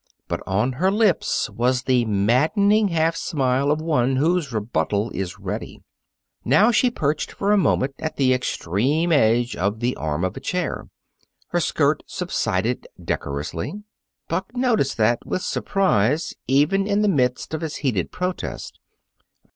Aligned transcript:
But 0.27 0.41
on 0.47 0.71
her 0.71 0.89
lips 0.89 1.47
was 1.47 1.83
the 1.83 2.05
maddening 2.05 2.87
half 2.87 3.15
smile 3.15 3.69
of 3.69 3.79
one 3.83 4.15
whose 4.15 4.51
rebuttal 4.51 5.11
is 5.11 5.37
ready. 5.37 5.83
Now 6.43 6.71
she 6.71 6.89
perched 6.89 7.31
for 7.31 7.51
a 7.51 7.57
moment 7.59 7.93
at 7.99 8.15
the 8.15 8.33
extreme 8.33 9.11
edge 9.11 9.55
of 9.55 9.79
the 9.79 9.95
arm 9.97 10.23
of 10.25 10.35
a 10.35 10.39
chair. 10.39 10.87
Her 11.49 11.59
skirt 11.59 12.01
subsided 12.07 12.87
decorously. 13.03 13.73
Buck 14.27 14.57
noticed 14.57 14.97
that, 14.97 15.23
with 15.23 15.43
surprise, 15.43 16.33
even 16.47 16.87
in 16.87 17.03
the 17.03 17.07
midst 17.07 17.53
of 17.53 17.61
his 17.61 17.75
heated 17.85 18.11
protest. 18.11 18.79